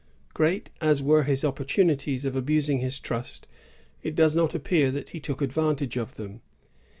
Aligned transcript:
Great 0.33 0.71
as 0.81 0.99
were 1.03 1.25
his 1.25 1.45
opportunities 1.45 2.25
of 2.25 2.35
abusing 2.35 2.79
his 2.79 2.99
trust, 2.99 3.47
it 4.01 4.15
does 4.15 4.35
not 4.35 4.55
appear 4.55 4.89
that 4.89 5.09
he 5.11 5.19
took 5.19 5.43
advantage 5.43 5.95
of 5.95 6.15
them. 6.15 6.41